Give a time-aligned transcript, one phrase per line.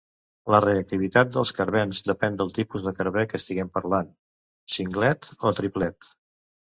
[0.53, 4.09] La reactivitat dels carbens depèn del tipus de carbè que estiguem parlant:
[4.77, 6.09] singlet o triplet.